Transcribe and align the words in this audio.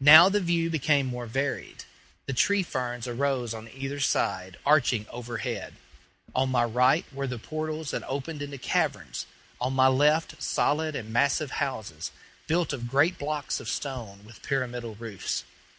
Now 0.00 0.28
the 0.28 0.38
view 0.38 0.68
became 0.68 1.06
more 1.06 1.24
varied. 1.24 1.84
The 2.26 2.34
tree 2.34 2.62
ferns 2.62 3.08
arose 3.08 3.54
on 3.54 3.70
either 3.70 4.00
side, 4.00 4.58
arching 4.66 5.06
overhead; 5.08 5.76
on 6.34 6.50
my 6.50 6.62
right 6.62 7.06
were 7.10 7.26
the 7.26 7.38
portals 7.38 7.90
that 7.92 8.02
opened 8.06 8.42
into 8.42 8.58
caverns, 8.58 9.24
on 9.62 9.72
my 9.72 9.86
left 9.88 10.42
solid 10.42 10.94
and 10.94 11.10
massive 11.10 11.52
houses, 11.52 12.10
built 12.46 12.74
of 12.74 12.90
great 12.90 13.16
blocks 13.16 13.60
of 13.60 13.68
stone, 13.70 14.26
with 14.26 14.42
pyramidal 14.42 14.94
roofs. 14.96 15.42